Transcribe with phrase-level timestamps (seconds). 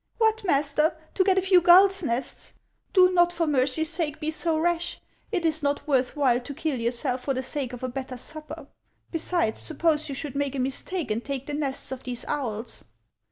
[0.17, 0.97] "What, master!
[1.13, 2.55] to get a few gull's nests?
[2.91, 4.99] Do not, for mercy's sake, be so rash!
[5.31, 8.65] It is not worth while to kill yourself for the sake of a better supper.
[9.11, 12.83] Besides, suppose you should make a mistake and take the nests of these owls